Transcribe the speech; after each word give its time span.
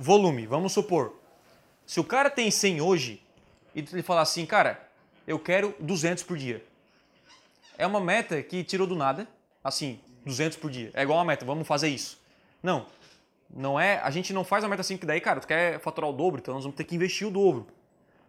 volume, 0.00 0.46
vamos 0.46 0.72
supor. 0.72 1.14
Se 1.84 2.00
o 2.00 2.04
cara 2.04 2.30
tem 2.30 2.50
100 2.50 2.80
hoje 2.80 3.22
e 3.74 3.80
ele 3.80 4.02
falar 4.02 4.22
assim, 4.22 4.46
cara, 4.46 4.88
eu 5.26 5.38
quero 5.38 5.74
200 5.78 6.24
por 6.24 6.38
dia. 6.38 6.64
É 7.76 7.86
uma 7.86 8.00
meta 8.00 8.42
que 8.42 8.64
tirou 8.64 8.86
do 8.86 8.96
nada, 8.96 9.28
assim, 9.62 10.00
200 10.24 10.56
por 10.56 10.70
dia. 10.70 10.90
É 10.94 11.02
igual 11.02 11.18
uma 11.18 11.24
meta, 11.26 11.44
vamos 11.44 11.68
fazer 11.68 11.88
isso. 11.88 12.18
Não, 12.62 12.86
não 13.54 13.78
é, 13.78 13.98
a 13.98 14.10
gente 14.10 14.32
não 14.32 14.42
faz 14.42 14.64
uma 14.64 14.70
meta 14.70 14.80
assim 14.80 14.96
que 14.96 15.04
daí, 15.04 15.20
cara, 15.20 15.38
tu 15.38 15.46
quer 15.46 15.78
faturar 15.80 16.08
o 16.08 16.12
dobro, 16.14 16.40
então 16.40 16.54
nós 16.54 16.64
vamos 16.64 16.76
ter 16.76 16.84
que 16.84 16.94
investir 16.94 17.26
o 17.26 17.30
dobro. 17.30 17.66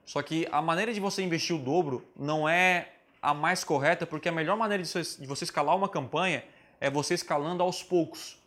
Só 0.06 0.22
que 0.22 0.46
a 0.52 0.62
maneira 0.62 0.94
de 0.94 1.00
você 1.00 1.24
investir 1.24 1.56
o 1.56 1.60
dobro 1.60 2.06
não 2.18 2.50
é 2.50 2.90
a 3.22 3.34
mais 3.34 3.64
correta, 3.64 4.06
porque 4.06 4.28
a 4.28 4.32
melhor 4.32 4.58
maneira 4.58 4.84
de 4.84 5.26
você 5.26 5.44
escalar 5.46 5.76
uma 5.76 5.88
campanha 5.88 6.44
é 6.82 6.90
você 6.90 7.14
escalando 7.14 7.64
aos 7.64 7.82
poucos. 7.82 8.38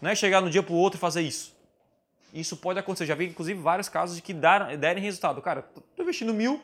Não 0.00 0.08
é 0.10 0.14
chegar 0.14 0.40
no 0.40 0.48
dia 0.48 0.62
para 0.62 0.72
o 0.72 0.76
outro 0.76 0.96
e 0.96 1.00
fazer 1.00 1.20
isso. 1.20 1.54
Isso 2.32 2.56
pode 2.56 2.78
acontecer. 2.78 3.04
Já 3.04 3.14
vi, 3.14 3.26
inclusive, 3.26 3.60
vários 3.60 3.88
casos 3.88 4.16
de 4.16 4.22
que 4.22 4.32
deram, 4.32 4.76
derem 4.76 5.02
resultado. 5.02 5.42
Cara, 5.42 5.68
estou 5.76 5.84
investindo 6.02 6.32
mil, 6.32 6.62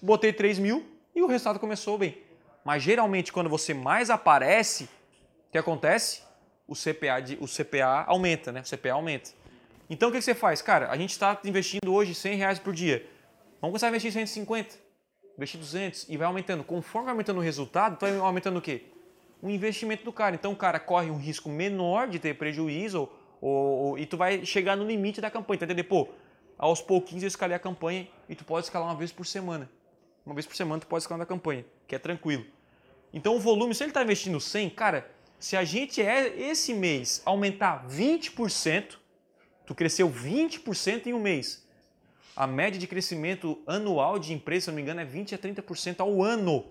botei 0.00 0.32
3 0.32 0.58
mil 0.58 0.86
e 1.14 1.20
o 1.20 1.26
resultado 1.26 1.58
começou 1.58 1.98
bem. 1.98 2.16
Mas 2.64 2.82
geralmente, 2.82 3.32
quando 3.32 3.50
você 3.50 3.74
mais 3.74 4.08
aparece, 4.08 4.84
o 4.84 5.52
que 5.52 5.58
acontece? 5.58 6.22
O 6.66 6.74
CPA, 6.74 7.20
de, 7.20 7.38
o 7.40 7.46
CPA 7.46 8.04
aumenta, 8.06 8.52
né? 8.52 8.62
O 8.62 8.76
CPA 8.76 8.92
aumenta. 8.92 9.30
Então, 9.90 10.08
o 10.08 10.12
que 10.12 10.20
você 10.20 10.34
faz? 10.34 10.60
Cara, 10.60 10.90
a 10.90 10.96
gente 10.96 11.10
está 11.10 11.38
investindo 11.44 11.92
hoje 11.92 12.14
100 12.14 12.36
reais 12.36 12.58
por 12.58 12.74
dia. 12.74 13.06
Vamos 13.60 13.72
começar 13.72 13.86
a 13.86 13.88
investir 13.88 14.12
150, 14.12 14.76
investir 15.36 15.58
200 15.58 16.08
e 16.08 16.16
vai 16.16 16.26
aumentando. 16.26 16.62
Conforme 16.62 17.06
vai 17.06 17.12
aumentando 17.12 17.38
o 17.38 17.42
resultado, 17.42 17.98
vai 17.98 18.16
aumentando 18.18 18.58
o 18.58 18.62
quê? 18.62 18.84
O 19.40 19.48
investimento 19.48 20.04
do 20.04 20.12
cara. 20.12 20.34
Então, 20.34 20.52
o 20.52 20.56
cara 20.56 20.78
corre 20.78 21.10
um 21.10 21.16
risco 21.16 21.48
menor 21.48 22.08
de 22.08 22.18
ter 22.18 22.34
prejuízo 22.34 23.00
ou, 23.00 23.18
ou, 23.40 23.98
e 23.98 24.06
tu 24.06 24.16
vai 24.16 24.44
chegar 24.44 24.76
no 24.76 24.86
limite 24.86 25.20
da 25.20 25.30
campanha. 25.30 25.60
Tá 25.60 25.66
entendendo? 25.66 25.86
Pô, 25.86 26.08
aos 26.58 26.80
pouquinhos 26.80 27.22
eu 27.22 27.28
escalei 27.28 27.56
a 27.56 27.58
campanha 27.58 28.08
e 28.28 28.34
tu 28.34 28.44
pode 28.44 28.66
escalar 28.66 28.88
uma 28.88 28.96
vez 28.96 29.12
por 29.12 29.26
semana. 29.26 29.68
Uma 30.24 30.34
vez 30.34 30.46
por 30.46 30.56
semana 30.56 30.80
tu 30.80 30.86
pode 30.86 31.02
escalar 31.02 31.18
na 31.18 31.26
campanha, 31.26 31.64
que 31.86 31.94
é 31.94 31.98
tranquilo. 31.98 32.44
Então, 33.12 33.36
o 33.36 33.40
volume, 33.40 33.74
se 33.74 33.82
ele 33.82 33.90
está 33.90 34.02
investindo 34.02 34.38
100, 34.38 34.70
cara, 34.70 35.10
se 35.38 35.56
a 35.56 35.64
gente 35.64 36.02
é 36.02 36.28
esse 36.38 36.74
mês 36.74 37.22
aumentar 37.24 37.86
20%, 37.88 38.96
tu 39.64 39.74
cresceu 39.74 40.10
20% 40.10 41.06
em 41.06 41.14
um 41.14 41.20
mês 41.20 41.66
a 42.38 42.46
média 42.46 42.78
de 42.78 42.86
crescimento 42.86 43.60
anual 43.66 44.16
de 44.16 44.32
empresa, 44.32 44.66
se 44.66 44.70
não 44.70 44.76
me 44.76 44.82
engano, 44.82 45.00
é 45.00 45.04
20 45.04 45.34
a 45.34 45.38
30% 45.38 45.98
ao 45.98 46.22
ano. 46.22 46.66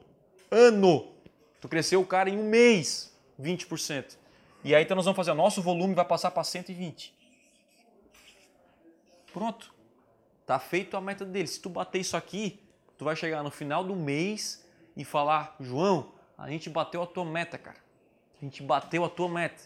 Ano! 0.49 1.11
Tu 1.59 1.67
cresceu 1.67 1.99
o 1.99 2.05
cara 2.05 2.29
em 2.29 2.37
um 2.37 2.49
mês, 2.49 3.13
20%. 3.37 4.15
E 4.67 4.75
aí 4.75 4.83
então 4.83 4.95
nós 4.95 5.05
vamos 5.05 5.15
fazer, 5.15 5.31
o 5.31 5.35
nosso 5.35 5.61
volume 5.61 5.95
vai 5.95 6.03
passar 6.03 6.29
para 6.29 6.43
120. 6.43 7.15
Pronto. 9.31 9.73
Tá 10.45 10.59
feito 10.59 10.97
a 10.97 10.99
meta 10.99 11.23
dele. 11.23 11.47
Se 11.47 11.61
tu 11.61 11.69
bater 11.69 12.01
isso 12.01 12.17
aqui, 12.17 12.59
tu 12.97 13.05
vai 13.05 13.15
chegar 13.15 13.41
no 13.43 13.49
final 13.49 13.81
do 13.81 13.95
mês 13.95 14.67
e 14.93 15.05
falar, 15.05 15.55
João, 15.57 16.11
a 16.37 16.49
gente 16.49 16.69
bateu 16.69 17.01
a 17.01 17.07
tua 17.07 17.23
meta, 17.23 17.57
cara. 17.57 17.77
A 18.41 18.43
gente 18.43 18.61
bateu 18.61 19.05
a 19.05 19.09
tua 19.09 19.29
meta. 19.29 19.63